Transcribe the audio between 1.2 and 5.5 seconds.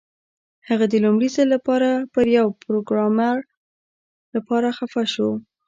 ځل لپاره د یو پروګرامر لپاره خفه شو